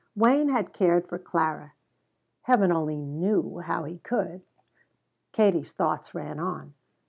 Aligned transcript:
Wayne 0.15 0.49
had 0.49 0.73
cared 0.73 1.07
for 1.07 1.19
Clara. 1.19 1.73
Heaven 2.41 2.71
only 2.71 2.95
knew 2.97 3.59
how 3.59 3.83
he 3.83 3.99
could 3.99 4.41
Katie's 5.31 5.73
thoughts 5.73 6.15
ran 6.15 6.39
on. 6.39 6.73